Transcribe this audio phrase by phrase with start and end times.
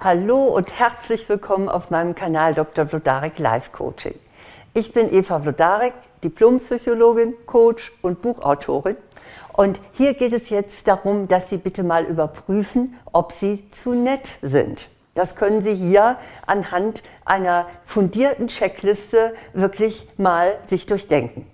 [0.00, 2.86] Hallo und herzlich willkommen auf meinem Kanal Dr.
[2.86, 4.14] Vlodarek Life Coaching.
[4.72, 8.96] Ich bin Eva Vlodarek, Diplompsychologin, Coach und Buchautorin.
[9.54, 14.38] Und hier geht es jetzt darum, dass Sie bitte mal überprüfen, ob Sie zu nett
[14.40, 14.88] sind.
[15.16, 21.44] Das können Sie hier anhand einer fundierten Checkliste wirklich mal sich durchdenken.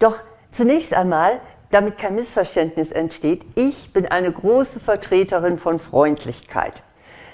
[0.00, 0.18] Doch
[0.50, 1.40] zunächst einmal,
[1.70, 6.82] damit kein Missverständnis entsteht, ich bin eine große Vertreterin von Freundlichkeit.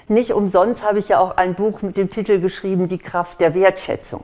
[0.07, 3.53] Nicht umsonst habe ich ja auch ein Buch mit dem Titel geschrieben, Die Kraft der
[3.53, 4.23] Wertschätzung.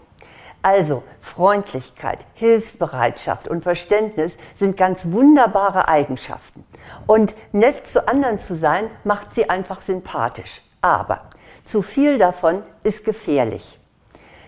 [0.62, 6.66] Also Freundlichkeit, Hilfsbereitschaft und Verständnis sind ganz wunderbare Eigenschaften.
[7.08, 10.62] Und nett zu anderen zu sein, macht sie einfach sympathisch.
[10.82, 11.22] Aber
[11.64, 13.80] zu viel davon ist gefährlich.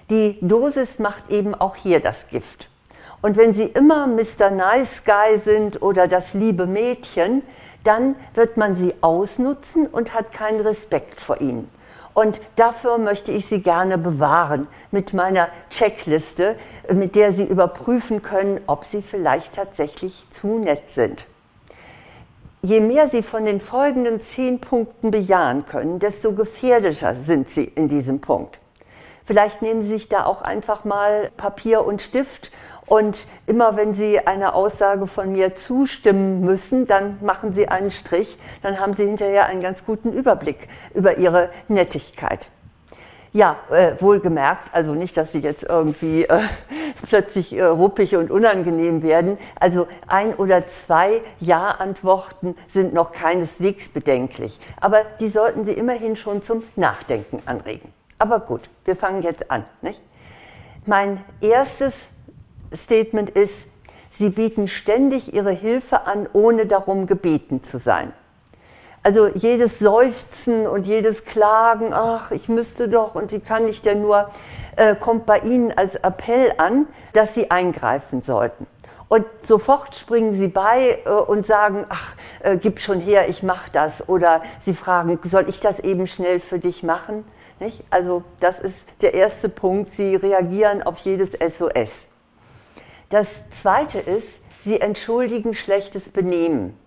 [0.10, 2.71] Die Dosis macht eben auch hier das Gift.
[3.22, 4.50] Und wenn Sie immer Mr.
[4.52, 7.44] Nice Guy sind oder das liebe Mädchen,
[7.84, 11.70] dann wird man sie ausnutzen und hat keinen Respekt vor ihnen.
[12.14, 16.56] Und dafür möchte ich Sie gerne bewahren mit meiner Checkliste,
[16.92, 21.26] mit der Sie überprüfen können, ob Sie vielleicht tatsächlich zu nett sind.
[22.64, 27.88] Je mehr Sie von den folgenden zehn Punkten bejahen können, desto gefährlicher sind Sie in
[27.88, 28.60] diesem Punkt.
[29.24, 32.52] Vielleicht nehmen Sie sich da auch einfach mal Papier und Stift
[32.88, 38.38] und immer wenn Sie einer Aussage von mir zustimmen müssen, dann machen Sie einen Strich,
[38.64, 42.48] dann haben Sie hinterher einen ganz guten Überblick über Ihre Nettigkeit.
[43.34, 46.42] Ja, äh, wohlgemerkt, also nicht, dass Sie jetzt irgendwie äh,
[47.08, 49.38] plötzlich äh, ruppig und unangenehm werden.
[49.58, 54.60] Also ein oder zwei Ja-Antworten sind noch keineswegs bedenklich.
[54.82, 57.94] Aber die sollten Sie immerhin schon zum Nachdenken anregen.
[58.20, 59.64] Aber gut, wir fangen jetzt an.
[59.82, 60.02] Nicht?
[60.86, 61.94] Mein erstes
[62.76, 63.56] Statement ist,
[64.18, 68.14] sie bieten ständig ihre Hilfe an, ohne darum gebeten zu sein.
[69.04, 74.02] Also jedes Seufzen und jedes Klagen, ach, ich müsste doch und wie kann ich denn
[74.02, 74.30] nur,
[74.76, 78.68] äh, kommt bei Ihnen als Appell an, dass Sie eingreifen sollten.
[79.10, 83.72] Und sofort springen Sie bei äh, und sagen, ach, äh, gib schon her, ich mache
[83.74, 84.08] das.
[84.08, 87.26] Oder Sie fragen, soll ich das eben schnell für dich machen?
[87.60, 87.84] Nicht?
[87.90, 89.94] Also das ist der erste Punkt.
[89.96, 92.06] Sie reagieren auf jedes SOS.
[93.12, 93.28] Das
[93.62, 94.28] Zweite ist,
[94.64, 96.78] sie entschuldigen schlechtes Benehmen.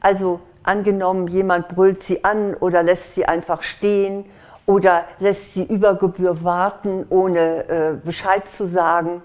[0.00, 4.26] Also angenommen, jemand brüllt sie an oder lässt sie einfach stehen
[4.64, 9.24] oder lässt sie über Gebühr warten, ohne äh, Bescheid zu sagen,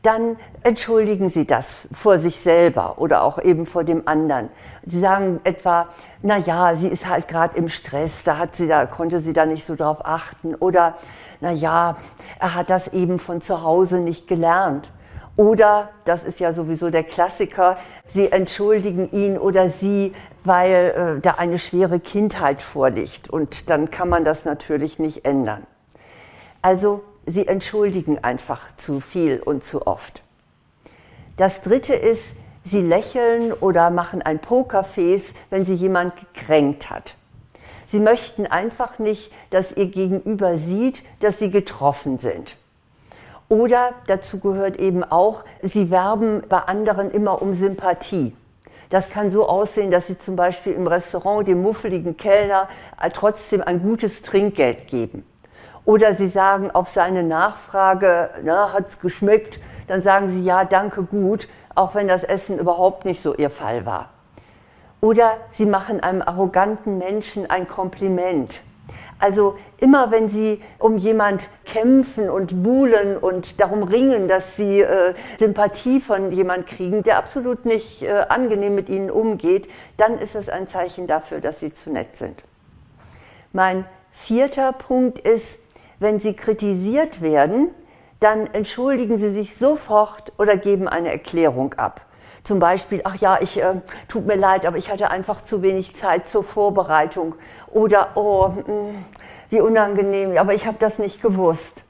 [0.00, 4.48] dann entschuldigen Sie das vor sich selber oder auch eben vor dem anderen.
[4.86, 5.88] Sie sagen etwa,
[6.22, 9.44] na ja, sie ist halt gerade im Stress, da hat sie da konnte sie da
[9.44, 10.94] nicht so drauf achten oder
[11.40, 11.96] na ja,
[12.38, 14.88] er hat das eben von zu Hause nicht gelernt.
[15.36, 17.76] Oder, das ist ja sowieso der Klassiker,
[18.12, 20.14] sie entschuldigen ihn oder sie,
[20.44, 23.28] weil äh, da eine schwere Kindheit vorliegt.
[23.30, 25.66] Und dann kann man das natürlich nicht ändern.
[26.62, 30.22] Also, sie entschuldigen einfach zu viel und zu oft.
[31.36, 32.22] Das Dritte ist,
[32.64, 37.14] sie lächeln oder machen ein Pokerface, wenn sie jemand gekränkt hat.
[37.88, 42.56] Sie möchten einfach nicht, dass ihr Gegenüber sieht, dass sie getroffen sind.
[43.48, 48.34] Oder dazu gehört eben auch, sie werben bei anderen immer um Sympathie.
[48.90, 52.68] Das kann so aussehen, dass sie zum Beispiel im Restaurant dem muffeligen Kellner
[53.00, 55.24] äh, trotzdem ein gutes Trinkgeld geben.
[55.84, 61.46] Oder sie sagen auf seine Nachfrage, hat es geschmeckt, dann sagen sie ja, danke gut,
[61.74, 64.10] auch wenn das Essen überhaupt nicht so ihr Fall war.
[65.00, 68.60] Oder sie machen einem arroganten Menschen ein Kompliment.
[69.18, 75.14] Also immer wenn Sie um jemand kämpfen und buhlen und darum ringen, dass Sie äh,
[75.38, 80.48] Sympathie von jemand kriegen, der absolut nicht äh, angenehm mit Ihnen umgeht, dann ist es
[80.48, 82.42] ein Zeichen dafür, dass Sie zu nett sind.
[83.52, 85.58] Mein vierter Punkt ist,
[86.00, 87.70] wenn Sie kritisiert werden,
[88.20, 92.00] dann entschuldigen Sie sich sofort oder geben eine Erklärung ab.
[92.44, 95.96] Zum Beispiel, ach ja, ich äh, tut mir leid, aber ich hatte einfach zu wenig
[95.96, 97.34] Zeit zur Vorbereitung.
[97.72, 99.04] Oder, oh, mh, mm,
[99.48, 101.82] wie unangenehm, aber ich habe das nicht gewusst.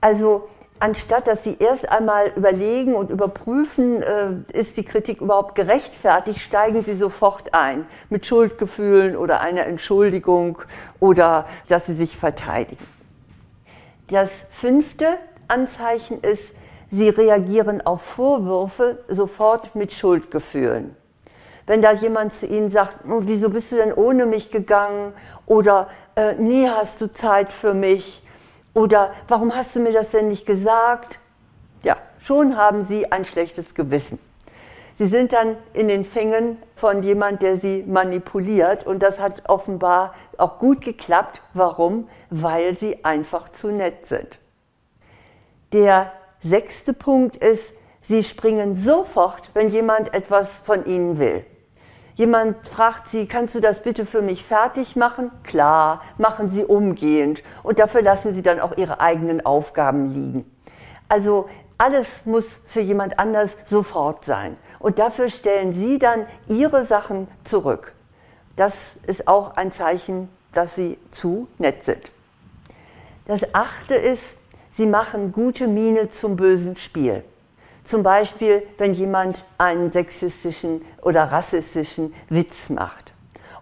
[0.00, 0.48] Also
[0.80, 6.82] anstatt dass Sie erst einmal überlegen und überprüfen, äh, ist die Kritik überhaupt gerechtfertigt, steigen
[6.82, 10.58] Sie sofort ein mit Schuldgefühlen oder einer Entschuldigung
[10.98, 12.86] oder dass Sie sich verteidigen.
[14.08, 15.18] Das fünfte
[15.48, 16.44] Anzeichen ist,
[16.94, 20.94] Sie reagieren auf Vorwürfe sofort mit Schuldgefühlen.
[21.66, 25.12] Wenn da jemand zu Ihnen sagt, oh, wieso bist du denn ohne mich gegangen?
[25.44, 28.22] Oder äh, nie hast du Zeit für mich?
[28.74, 31.18] Oder warum hast du mir das denn nicht gesagt?
[31.82, 34.20] Ja, schon haben Sie ein schlechtes Gewissen.
[34.96, 40.14] Sie sind dann in den Fängen von jemand, der sie manipuliert und das hat offenbar
[40.38, 41.40] auch gut geklappt.
[41.54, 42.08] Warum?
[42.30, 44.38] Weil sie einfach zu nett sind.
[45.72, 46.12] Der
[46.44, 51.44] sechste Punkt ist, sie springen sofort, wenn jemand etwas von ihnen will.
[52.16, 55.32] Jemand fragt Sie, kannst du das bitte für mich fertig machen?
[55.42, 57.42] Klar, machen Sie umgehend.
[57.64, 60.50] Und dafür lassen Sie dann auch Ihre eigenen Aufgaben liegen.
[61.08, 64.56] Also alles muss für jemand anders sofort sein.
[64.78, 67.92] Und dafür stellen Sie dann Ihre Sachen zurück.
[68.54, 72.12] Das ist auch ein Zeichen, dass Sie zu nett sind.
[73.26, 74.36] Das achte ist,
[74.76, 77.22] Sie machen gute Miene zum bösen Spiel.
[77.84, 83.12] Zum Beispiel, wenn jemand einen sexistischen oder rassistischen Witz macht.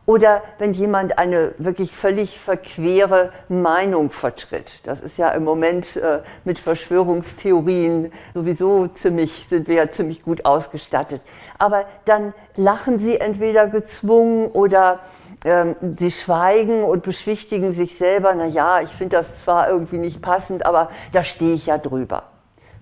[0.07, 4.81] Oder wenn jemand eine wirklich völlig verquere Meinung vertritt.
[4.85, 10.45] Das ist ja im Moment äh, mit Verschwörungstheorien sowieso ziemlich, sind wir ja ziemlich gut
[10.47, 11.21] ausgestattet.
[11.59, 15.01] Aber dann lachen sie entweder gezwungen oder
[15.45, 20.23] ähm, sie schweigen und beschwichtigen sich selber, na ja, ich finde das zwar irgendwie nicht
[20.23, 22.25] passend, aber da stehe ich ja drüber.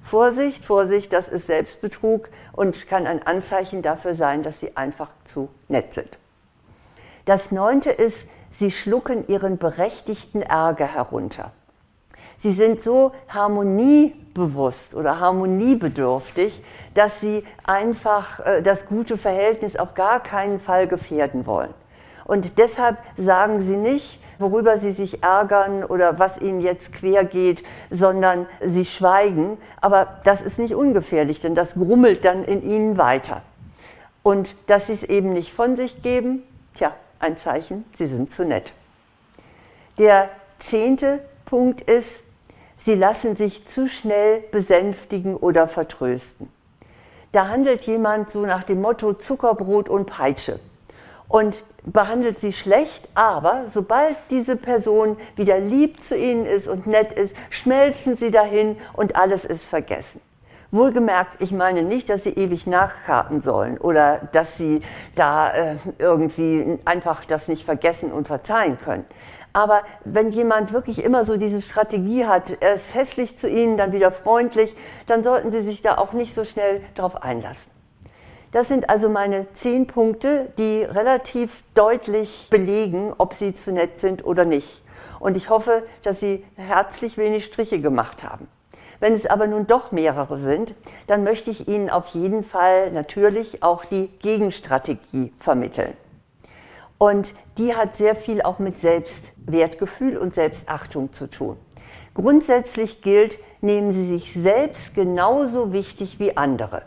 [0.03, 5.49] Vorsicht, Vorsicht, das ist Selbstbetrug und kann ein Anzeichen dafür sein, dass Sie einfach zu
[5.69, 6.19] nett sind.
[7.27, 8.27] Das neunte ist,
[8.59, 11.53] Sie schlucken Ihren berechtigten Ärger herunter.
[12.43, 16.63] Sie sind so harmoniebewusst oder harmoniebedürftig,
[16.95, 21.75] dass Sie einfach äh, das gute Verhältnis auf gar keinen Fall gefährden wollen.
[22.25, 27.63] Und deshalb sagen Sie nicht, worüber sie sich ärgern oder was ihnen jetzt quer geht,
[27.91, 29.59] sondern sie schweigen.
[29.81, 33.43] Aber das ist nicht ungefährlich, denn das grummelt dann in ihnen weiter.
[34.23, 36.43] Und dass sie es eben nicht von sich geben,
[36.75, 38.73] tja, ein Zeichen, sie sind zu nett.
[39.99, 42.11] Der zehnte Punkt ist,
[42.85, 46.49] sie lassen sich zu schnell besänftigen oder vertrösten.
[47.33, 50.59] Da handelt jemand so nach dem Motto Zuckerbrot und Peitsche
[51.29, 57.13] und behandelt sie schlecht, aber sobald diese Person wieder lieb zu ihnen ist und nett
[57.13, 60.21] ist, schmelzen sie dahin und alles ist vergessen.
[60.73, 64.83] Wohlgemerkt, ich meine nicht, dass sie ewig nachkarten sollen oder dass sie
[65.17, 69.05] da äh, irgendwie einfach das nicht vergessen und verzeihen können.
[69.53, 73.93] Aber wenn jemand wirklich immer so diese Strategie hat, er ist hässlich zu ihnen, dann
[73.93, 74.77] wieder freundlich,
[75.09, 77.80] dann sollten sie sich da auch nicht so schnell darauf einlassen.
[78.53, 84.25] Das sind also meine zehn Punkte, die relativ deutlich belegen, ob Sie zu nett sind
[84.25, 84.83] oder nicht.
[85.21, 88.49] Und ich hoffe, dass Sie herzlich wenig Striche gemacht haben.
[88.99, 90.75] Wenn es aber nun doch mehrere sind,
[91.07, 95.97] dann möchte ich Ihnen auf jeden Fall natürlich auch die Gegenstrategie vermitteln.
[96.99, 101.57] Und die hat sehr viel auch mit Selbstwertgefühl und Selbstachtung zu tun.
[102.15, 106.83] Grundsätzlich gilt, nehmen Sie sich selbst genauso wichtig wie andere.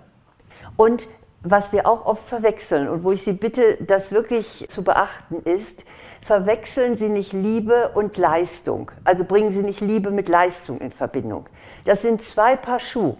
[0.75, 1.07] Und
[1.43, 5.83] was wir auch oft verwechseln und wo ich Sie bitte, das wirklich zu beachten ist,
[6.25, 8.91] verwechseln Sie nicht Liebe und Leistung.
[9.03, 11.47] Also bringen Sie nicht Liebe mit Leistung in Verbindung.
[11.85, 13.17] Das sind zwei Paar Schuhe.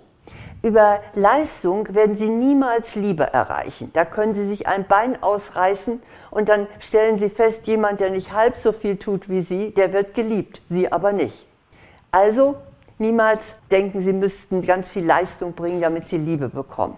[0.62, 3.92] Über Leistung werden Sie niemals Liebe erreichen.
[3.92, 8.32] Da können Sie sich ein Bein ausreißen und dann stellen Sie fest, jemand, der nicht
[8.32, 11.46] halb so viel tut wie Sie, der wird geliebt, Sie aber nicht.
[12.12, 12.56] Also
[12.98, 13.42] niemals
[13.72, 16.96] denken, Sie müssten ganz viel Leistung bringen, damit Sie Liebe bekommen.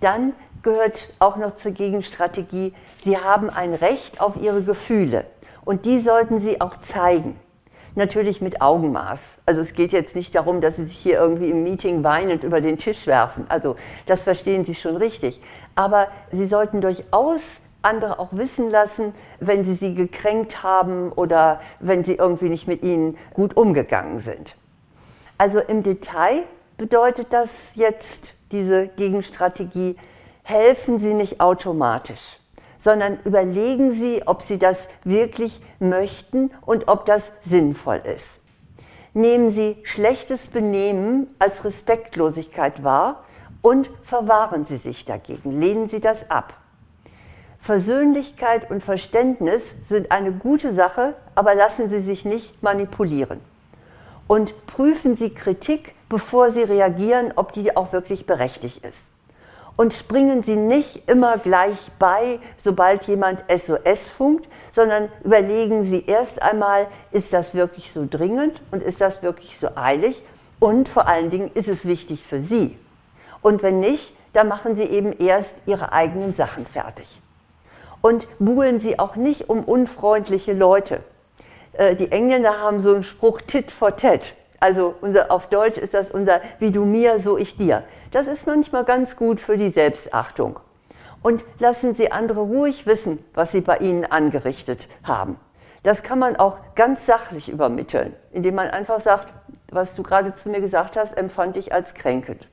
[0.00, 0.32] Dann
[0.62, 2.74] gehört auch noch zur Gegenstrategie,
[3.04, 5.24] Sie haben ein Recht auf Ihre Gefühle
[5.64, 7.38] und die sollten Sie auch zeigen.
[7.96, 9.20] Natürlich mit Augenmaß.
[9.46, 12.60] Also es geht jetzt nicht darum, dass Sie sich hier irgendwie im Meeting weinend über
[12.60, 13.46] den Tisch werfen.
[13.48, 13.76] Also
[14.06, 15.40] das verstehen Sie schon richtig.
[15.74, 17.40] Aber Sie sollten durchaus
[17.82, 22.82] andere auch wissen lassen, wenn sie sie gekränkt haben oder wenn sie irgendwie nicht mit
[22.82, 24.54] ihnen gut umgegangen sind.
[25.38, 26.42] Also im Detail
[26.76, 29.96] bedeutet das jetzt diese Gegenstrategie,
[30.42, 32.38] helfen Sie nicht automatisch,
[32.78, 38.26] sondern überlegen Sie, ob Sie das wirklich möchten und ob das sinnvoll ist.
[39.12, 43.24] Nehmen Sie schlechtes Benehmen als Respektlosigkeit wahr
[43.62, 46.54] und verwahren Sie sich dagegen, lehnen Sie das ab.
[47.60, 53.40] Versöhnlichkeit und Verständnis sind eine gute Sache, aber lassen Sie sich nicht manipulieren.
[54.30, 59.00] Und prüfen Sie Kritik bevor Sie reagieren, ob die auch wirklich berechtigt ist.
[59.74, 66.40] Und springen Sie nicht immer gleich bei, sobald jemand SOS funkt, sondern überlegen Sie erst
[66.42, 70.22] einmal, ist das wirklich so dringend und ist das wirklich so eilig
[70.60, 72.78] und vor allen Dingen ist es wichtig für Sie.
[73.42, 77.18] Und wenn nicht, dann machen Sie eben erst Ihre eigenen Sachen fertig.
[78.00, 81.00] Und buhlen Sie auch nicht um unfreundliche Leute.
[81.72, 84.34] Äh, die Engländer haben so einen Spruch Tit for Tat.
[84.60, 87.82] Also unser, auf Deutsch ist das unser Wie du mir, so ich dir.
[88.10, 90.60] Das ist manchmal ganz gut für die Selbstachtung.
[91.22, 95.38] Und lassen Sie andere ruhig wissen, was sie bei Ihnen angerichtet haben.
[95.82, 99.28] Das kann man auch ganz sachlich übermitteln, indem man einfach sagt,
[99.70, 102.48] was du gerade zu mir gesagt hast, empfand ich als kränkend.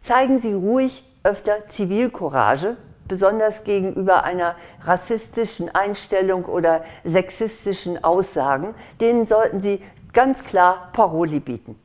[0.00, 2.76] Zeigen Sie ruhig öfter Zivilcourage,
[3.08, 9.82] besonders gegenüber einer rassistischen Einstellung oder sexistischen Aussagen, denen sollten Sie
[10.12, 11.78] ganz klar Paroli bieten.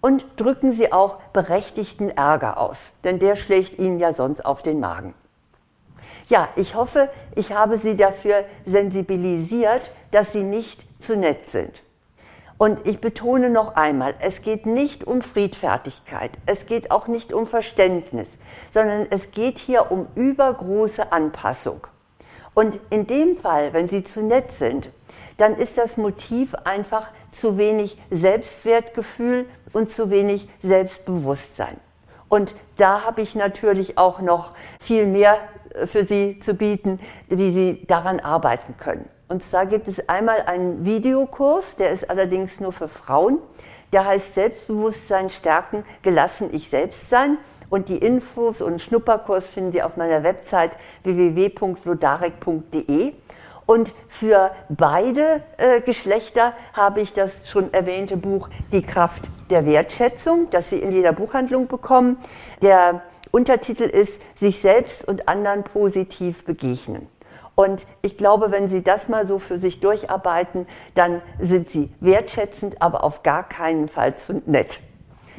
[0.00, 4.80] Und drücken Sie auch berechtigten Ärger aus, denn der schlägt Ihnen ja sonst auf den
[4.80, 5.14] Magen.
[6.28, 11.82] Ja, ich hoffe, ich habe Sie dafür sensibilisiert, dass Sie nicht zu nett sind.
[12.60, 17.46] Und ich betone noch einmal, es geht nicht um Friedfertigkeit, es geht auch nicht um
[17.46, 18.28] Verständnis,
[18.74, 21.86] sondern es geht hier um übergroße Anpassung.
[22.52, 24.90] Und in dem Fall, wenn Sie zu nett sind,
[25.38, 31.78] dann ist das Motiv einfach zu wenig Selbstwertgefühl und zu wenig Selbstbewusstsein.
[32.28, 34.52] Und da habe ich natürlich auch noch
[34.82, 35.38] viel mehr
[35.72, 39.08] äh, für Sie zu bieten, wie Sie daran arbeiten können.
[39.30, 43.38] Und zwar gibt es einmal einen Videokurs, der ist allerdings nur für Frauen.
[43.92, 47.38] Der heißt Selbstbewusstsein stärken, gelassen ich selbst sein.
[47.68, 50.72] Und die Infos und Schnupperkurs finden Sie auf meiner Website
[51.04, 53.12] www.vlodarek.de.
[53.66, 60.48] Und für beide äh, Geschlechter habe ich das schon erwähnte Buch Die Kraft der Wertschätzung,
[60.50, 62.16] das Sie in jeder Buchhandlung bekommen.
[62.62, 67.06] Der Untertitel ist Sich selbst und anderen positiv begegnen.
[67.60, 72.80] Und ich glaube, wenn Sie das mal so für sich durcharbeiten, dann sind Sie wertschätzend,
[72.80, 74.80] aber auf gar keinen Fall zu nett.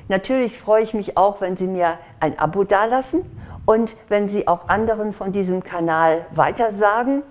[0.08, 3.24] Natürlich freue ich mich auch, wenn Sie mir ein Abo dalassen
[3.66, 7.24] und wenn Sie auch anderen von diesem Kanal weitersagen.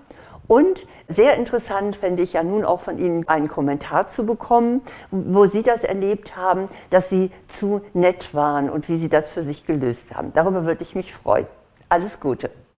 [0.45, 5.45] Und sehr interessant fände ich ja nun auch von Ihnen einen Kommentar zu bekommen, wo
[5.45, 9.65] Sie das erlebt haben, dass Sie zu nett waren und wie Sie das für sich
[9.65, 10.33] gelöst haben.
[10.33, 11.47] Darüber würde ich mich freuen.
[11.87, 12.49] Alles Gute.